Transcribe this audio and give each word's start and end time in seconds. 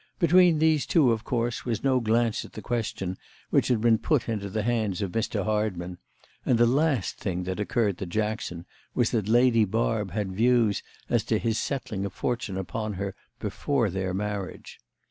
Between 0.17 0.57
these 0.57 0.87
two 0.87 1.11
of 1.11 1.23
course 1.23 1.63
was 1.63 1.83
no 1.83 1.99
glance 1.99 2.43
at 2.43 2.53
the 2.53 2.61
question 2.63 3.19
which 3.51 3.67
had 3.67 3.81
been 3.81 3.99
put 3.99 4.27
into 4.27 4.49
the 4.49 4.63
hands 4.63 5.03
of 5.03 5.11
Mr. 5.11 5.43
Hardman, 5.45 5.99
and 6.43 6.57
the 6.57 6.65
last 6.65 7.17
thing 7.19 7.43
that 7.43 7.59
occurred 7.59 7.99
to 7.99 8.07
Jackson 8.07 8.65
was 8.95 9.11
that 9.11 9.27
Lady 9.27 9.63
Barb 9.63 10.09
had 10.09 10.31
views 10.31 10.81
as 11.07 11.23
to 11.25 11.37
his 11.37 11.59
settling 11.59 12.03
a 12.03 12.09
fortune 12.09 12.57
upon 12.57 12.93
her 12.93 13.13
before 13.39 13.91
their 13.91 14.11
marriage. 14.11 14.79